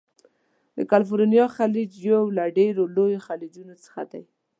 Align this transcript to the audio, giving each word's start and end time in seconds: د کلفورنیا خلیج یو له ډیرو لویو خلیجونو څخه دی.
د 0.77 0.79
کلفورنیا 0.91 1.45
خلیج 1.57 1.91
یو 2.11 2.23
له 2.37 2.43
ډیرو 2.57 2.83
لویو 2.95 3.25
خلیجونو 3.27 3.73
څخه 3.83 4.01
دی. 4.11 4.23